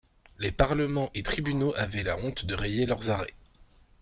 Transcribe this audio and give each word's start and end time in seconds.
Les 0.39 0.51
Parlements 0.51 1.11
et 1.13 1.21
tribunaux 1.21 1.75
avaient 1.77 2.01
la 2.01 2.17
honte 2.17 2.45
de 2.45 2.55
rayer 2.55 2.87
leurs 2.87 3.11
arrêts. 3.11 3.35